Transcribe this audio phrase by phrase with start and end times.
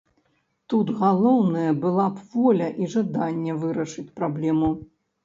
[0.71, 4.73] Тут галоўнае была б воля і жаданне вырашыць праблему.